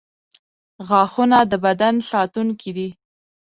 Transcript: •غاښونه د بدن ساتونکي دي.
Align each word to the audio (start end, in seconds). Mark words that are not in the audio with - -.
•غاښونه 0.87 1.39
د 1.51 1.53
بدن 1.65 1.95
ساتونکي 2.11 2.71
دي. 2.77 2.89